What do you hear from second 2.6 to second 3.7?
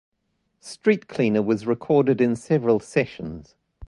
sessions.